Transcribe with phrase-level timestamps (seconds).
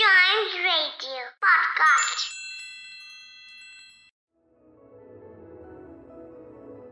[0.00, 2.22] Radio Podcast.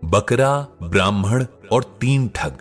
[0.05, 2.53] बकरा, ब्राह्मण और तीन ठग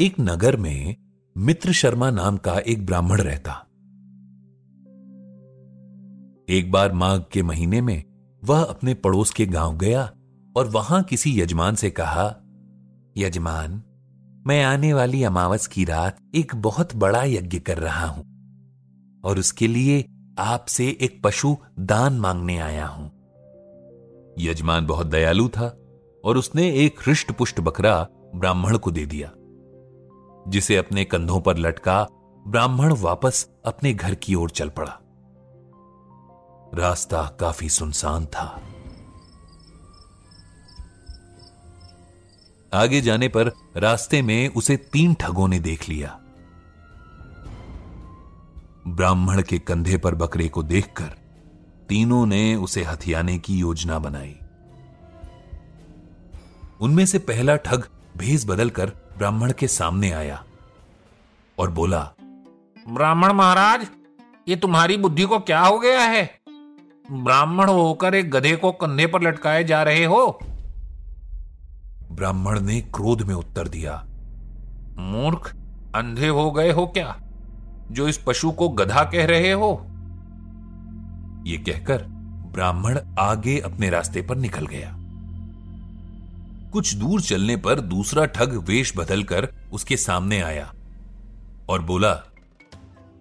[0.00, 0.96] एक नगर में
[1.36, 3.52] मित्र शर्मा नाम का एक ब्राह्मण रहता
[6.48, 8.04] एक बार माघ के महीने में
[8.44, 10.12] वह अपने पड़ोस के गाँव गया
[10.56, 12.36] और वहाँ किसी यजमान से कहा,
[13.16, 13.82] यजमान
[14.46, 18.22] मैं आने वाली अमावस की रात एक बहुत बड़ा यज्ञ कर रहा हूँ
[19.24, 20.04] और उसके लिए
[20.38, 23.06] आपसे एक पशु दान मांगने आया हूँ।
[24.38, 25.66] यजमान बहुत दयालु था
[26.24, 29.30] और उसने एक हृष्ट पुष्ट बकरा ब्राह्मण को दे दिया,
[30.50, 32.06] जिसे अपने कंधों पर लटका
[32.46, 34.98] ब्राह्मण वापस अपने घर की ओर चल पड़ा।
[36.74, 38.62] रास्ता काफ़ी सुनसान था।
[42.74, 46.18] आगे जाने पर रास्ते में उसे तीन ठगों ने देख लिया।
[48.88, 51.16] ब्राह्मण के कंधे पर बकरे को देखकर
[51.88, 54.36] तीनों ने उसे हथियाने की योजना बनाई।
[56.80, 58.86] उनमें से पहला ठग भेस बदलकर
[59.18, 60.44] ब्राह्मण के सामने आया
[61.58, 62.12] और बोला,
[62.88, 63.86] ब्राह्मण महाराज,
[64.48, 66.40] ये तुम्हारी बुद्धि को क्या हो गया है?
[67.12, 70.40] ब्राह्मण होकर एक गधे को कंधे पर लटकाए जा रहे हो।
[72.12, 74.06] ब्राह्मण ने क्रोध में उत्तर दिया
[74.98, 75.56] मूर्ख
[75.94, 77.20] अंधे हो गए हो क्या?
[77.90, 79.86] जो इस पशु को गधा कह रहे हो?
[81.46, 82.04] ये कहकर
[82.52, 84.96] ब्राह्मण आगे अपने रास्ते पर निकल गया।
[86.70, 90.72] कुछ दूर चलने पर दूसरा ठग वेश बदलकर उसके सामने आया
[91.68, 92.14] और बोला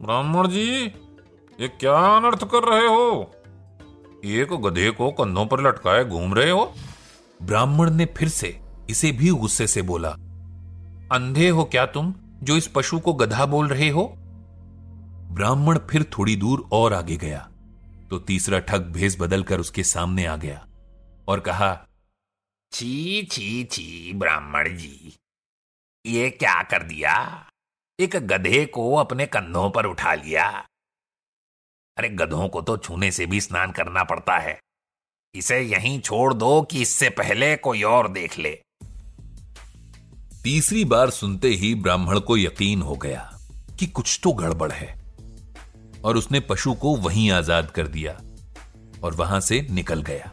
[0.02, 0.86] ब्राह्मण जी
[1.62, 3.32] ये क्या अनर्थ कर रहे हो?
[4.26, 6.74] एक गधे को कंधों पर लटकाए घूम रहे हो?
[7.44, 8.61] ब्राह्मण ने फिर से
[8.92, 10.10] इसे भी गुस्से से बोला,
[11.12, 14.04] अंधे हो क्या तुम, जो इस पशु को गधा बोल रहे हो?
[15.32, 17.48] ब्राह्मण फिर थोड़ी दूर और आगे गया
[18.10, 20.66] तो तीसरा ठग भेस बदलकर उसके सामने आ गया
[21.28, 21.88] और कहा,
[22.72, 25.16] छी छी छी, ब्राह्मण जी,
[26.06, 27.48] ये क्या कर दिया?
[28.00, 30.48] एक गधे को अपने कंधों पर उठा लिया।
[31.98, 34.60] अरे, गधों को तो छूने से भी स्नान करना पड़ता है।
[35.36, 38.62] इसे यहीं छोड़ दो कि इससे पहले कोई और देख ले।
[40.44, 43.40] तीसरी बार सुनते ही ब्राह्मण को यकीन हो गया
[43.80, 44.88] कि कुछ तो गड़बड़ है
[46.04, 48.20] और उसने पशु को वहीं आज़ाद कर दिया
[49.04, 50.32] और वहाँ से निकल गया।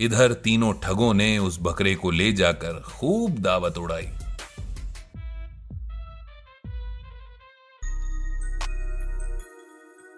[0.00, 4.08] इधर तीनों ठगों ने उस बकरे को ले जाकर खूब दावत उड़ाई।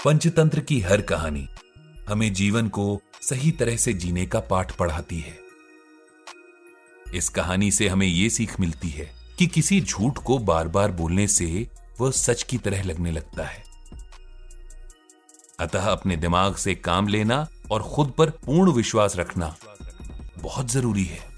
[0.00, 1.49] पंचतंत्र की हर कहानी
[2.09, 5.46] हमें जीवन को सही तरह से जीने का पाठ पढ़ाती है।
[7.16, 11.27] इस कहानी से हमें ये सीख मिलती है कि किसी झूठ को बार बार बोलने
[11.27, 11.69] से
[12.00, 13.65] वह सच की तरह लगने लगता है।
[15.60, 19.56] अतः अपने दिमाग से काम लेना और खुद पर पूर्ण विश्वास रखना
[20.38, 21.36] बहुत ज़रूरी है।